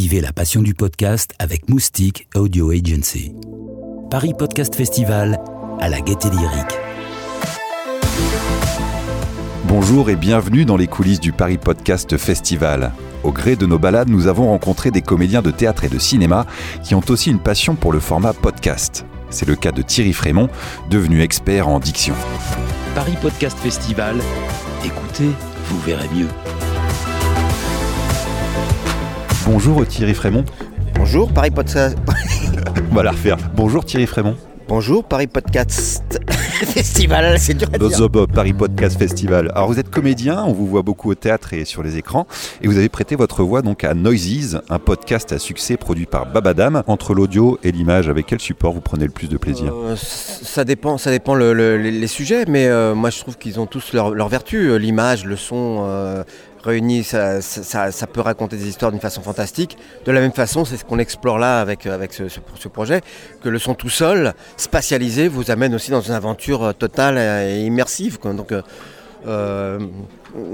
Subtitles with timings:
[0.00, 3.32] Vivez la passion du podcast avec Moustique Audio Agency.
[4.12, 5.40] Paris Podcast Festival
[5.80, 6.78] à la gaieté lyrique.
[9.64, 12.92] Bonjour et bienvenue dans les coulisses du Paris Podcast Festival.
[13.24, 16.46] Au gré de nos balades, nous avons rencontré des comédiens de théâtre et de cinéma
[16.84, 19.04] qui ont aussi une passion pour le format podcast.
[19.30, 20.48] C'est le cas de Thierry Frémont,
[20.90, 22.14] devenu expert en diction.
[22.94, 24.20] Paris Podcast Festival,
[24.84, 25.30] écoutez,
[25.64, 26.28] vous verrez mieux.
[29.50, 30.44] Bonjour Thierry Frémont.
[30.94, 31.96] Bonjour, Paris Podcast.
[32.90, 33.38] On va la refaire.
[33.56, 34.36] Bonjour Thierry Frémont.
[34.68, 37.88] Bonjour, Paris Podcast Festival, c'est dur à dire.
[37.88, 39.50] Bozobo, Paris Podcast Festival.
[39.54, 42.26] Alors vous êtes comédien, on vous voit beaucoup au théâtre et sur les écrans,
[42.60, 46.30] et vous avez prêté votre voix donc à Noises, un podcast à succès produit par
[46.30, 46.82] Babadam.
[46.86, 50.64] Entre l'audio et l'image, avec quel support vous prenez le plus de plaisir Euh, ça
[50.64, 53.94] dépend, ça dépend le- le- les sujets, mais euh, moi je trouve qu'ils ont tous
[53.94, 54.70] leurs leur vertus.
[54.72, 56.24] L'image, le son euh,
[56.62, 57.40] réunis, ça,
[58.12, 59.76] peut raconter des histoires d'une façon fantastique.
[60.04, 63.00] De la même façon, c'est ce qu'on explore là avec, avec ce, projet,
[63.42, 67.62] que le son tout seul, spatialisé, vous amène aussi dans une aventure euh, totale et
[67.62, 68.18] immersive.
[69.26, 69.78] Euh,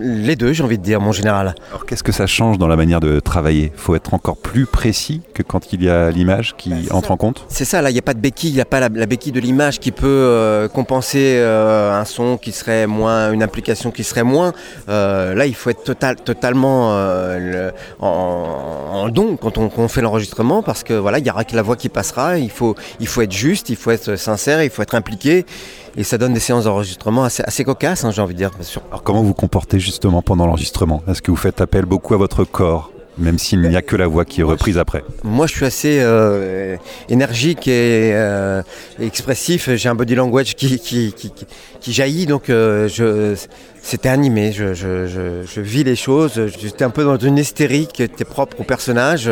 [0.00, 1.54] les deux, j'ai envie de dire, mon général.
[1.70, 3.72] Alors qu'est-ce que ça change dans la manière de travailler?
[3.76, 7.12] Faut être encore plus précis que quand il y a l'image qui Bah, entre ça.
[7.14, 7.46] en compte?
[7.48, 9.06] C'est ça, là, il n'y a pas de béquille, il n'y a pas la, la
[9.06, 13.90] béquille de l'image qui peut euh, compenser euh, un son qui serait moins, une implication
[13.90, 14.52] qui serait moins.
[14.88, 16.92] Là, il faut être total, totalement
[17.38, 21.30] le- en, en don quand on, quand on fait l'enregistrement parce que voilà, il n'y
[21.30, 22.38] aura que la voix qui passera.
[22.38, 25.46] Il faut, il faut être juste, il faut être sincère, il faut être impliqué.
[25.96, 28.50] Et ça donne des séances d'enregistrement assez, assez cocasses, hein, j'ai envie de dire.
[28.90, 31.02] Alors comment vous comportez justement pendant l'enregistrement?
[31.08, 34.06] Est-ce que vous faites appel beaucoup à votre corps même s'il n'y a que la
[34.06, 35.04] voix qui est reprise après?
[35.24, 36.76] Moi, je suis assez euh,
[37.10, 38.62] énergique et, euh,
[38.98, 39.68] expressif.
[39.74, 41.44] J'ai un body language qui, qui, qui, qui-
[41.80, 43.34] qui jaillit, donc euh, je,
[43.82, 44.52] c'était animé.
[44.52, 46.40] Je, je, je, je vis les choses.
[46.60, 49.28] J'étais un peu dans une hystérie qui était propre au personnage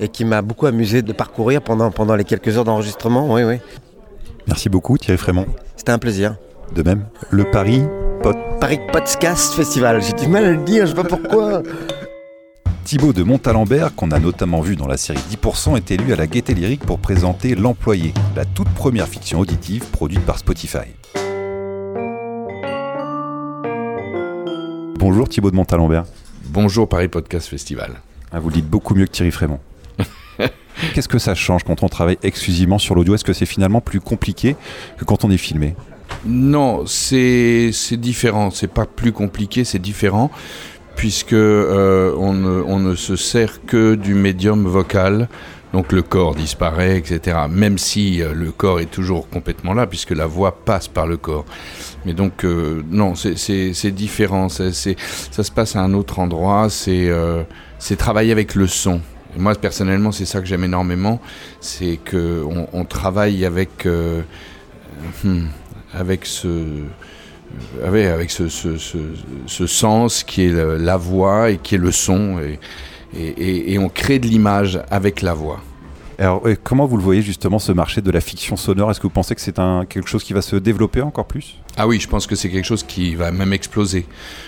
[0.00, 3.32] et qui m'a beaucoup amusé de parcourir pendant, pendant les quelques heures d'enregistrement.
[3.32, 3.58] Oui, oui.
[4.46, 5.46] Merci beaucoup Thierry Frémont.
[5.76, 6.36] C'était un plaisir.
[6.74, 7.82] De même, le Paris
[8.22, 10.02] Pod Paris Podcast Festival.
[10.02, 11.62] J'ai du mal à le dire, je sais pas pourquoi.
[12.84, 16.26] Thibaut de Montalembert, qu'on a notamment vu dans la série 10%, est élu à la
[16.26, 20.88] Gaieté Lyrique pour présenter L'Employé, la toute première fiction auditive produite par Spotify.
[24.98, 26.04] Bonjour Thibaut de Montalembert.
[26.46, 28.00] Bonjour Paris Podcast Festival.
[28.32, 29.60] Ah, vous le dites beaucoup mieux que Thierry Frémont.
[30.94, 33.14] Qu'est-ce que ça change quand on travaille exclusivement sur l'audio?
[33.14, 34.56] Est-ce que c'est finalement plus compliqué
[34.98, 35.74] que quand on est filmé?
[36.24, 38.50] Non, c'est différent.
[38.50, 40.30] C'est pas plus compliqué, c'est différent
[40.96, 45.28] puisque euh, on, ne, se sert que du médium vocal.
[45.72, 47.38] Donc le corps disparaît, etc.
[47.48, 51.16] Même si euh, le corps est toujours complètement là, puisque la voix passe par le
[51.16, 51.46] corps.
[52.04, 54.50] Mais donc euh, non, c'est- différent.
[54.50, 56.68] Ça se passe à un autre endroit.
[56.68, 59.00] C'est travailler avec le son.
[59.36, 61.20] Moi personnellement, c'est ça que j'aime énormément,
[61.60, 64.22] c'est que on, travaille avec euh,
[65.24, 65.44] hmm,
[65.94, 71.92] avec ce euh, avec, ce, ce, sens qui est la voix et qui est le
[71.92, 72.58] son et-
[73.72, 75.60] et on crée de l'image avec la voix.
[76.22, 78.92] Alors, euh, comment vous le voyez justement ce marché de la fiction sonore?
[78.92, 79.56] Est-ce que vous pensez que c'est
[79.88, 81.56] quelque chose qui va se développer encore plus?
[81.76, 84.06] Ah oui, je pense que c'est quelque chose qui va même exploser.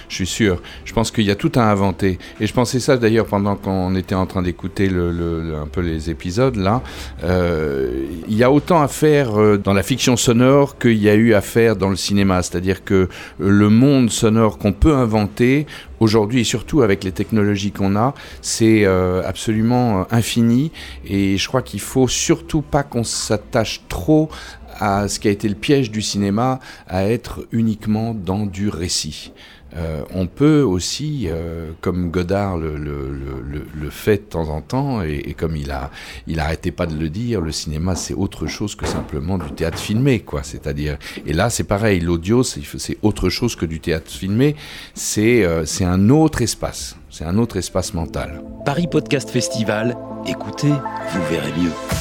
[0.09, 0.63] Je suis sûr.
[0.85, 2.21] Je pense qu'il y a tout à inventer.
[2.39, 6.55] Et je pensais ça d'ailleurs pendant qu'on était en train d'écouter un peu les épisodes
[6.55, 6.81] là.
[7.25, 11.15] Euh, il y a autant à faire euh, dans la fiction sonore qu'il y a
[11.15, 12.41] eu à faire dans le cinéma.
[12.43, 13.09] C'est-à-dire que
[13.41, 15.67] le monde sonore qu'on peut inventer
[16.01, 20.73] aujourd'hui et surtout avec les technologies qu'on a, c'est euh, absolument euh, infini.
[21.07, 24.29] Et je crois qu'il faut surtout pas qu'on s'attache trop
[24.79, 29.33] à ce qui a été le piège du cinéma, à être uniquement dans du récit.
[29.77, 35.57] Euh, on peut aussi, euh, comme Godard le, fait de temps en temps, et, comme
[35.57, 35.91] il a,
[36.27, 39.79] il arrêtait pas de le dire, le cinéma c'est autre chose que simplement du théâtre
[39.79, 40.43] filmé, quoi.
[40.43, 40.97] C'est-à-dire,
[41.27, 44.57] et là c'est pareil, l'audio c'est c'est autre chose que du théâtre filmé.
[44.95, 48.43] C'est euh, c'est un autre espace, c'est un autre espace mental.
[48.65, 49.97] Paris Podcast Festival,
[50.27, 51.94] écoutez, vous verrez mieux.